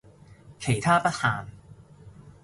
[0.57, 1.45] 其他不限